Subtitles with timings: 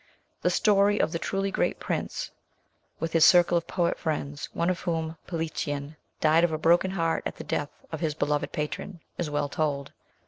[0.41, 2.31] The story of the truly great prince
[2.99, 7.21] with his circle of poet friends, one of whom, Politian, died of a broken heart
[7.27, 9.91] at the death of his beloved patron, is well told.